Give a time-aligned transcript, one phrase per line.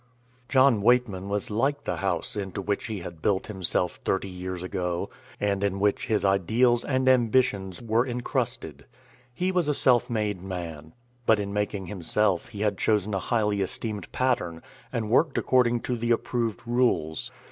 [0.49, 5.11] John Weightman was like the house into which he had built himself thirty years ago,
[5.39, 8.85] and in which his ideals and ambitions were incrusted.
[9.31, 10.93] He was a self made man.
[11.27, 15.95] But in making himself he had chosen a highly esteemed pattern and worked according to
[15.95, 17.29] the approved rules.